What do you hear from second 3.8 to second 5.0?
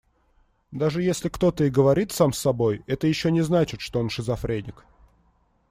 что он шизофреник.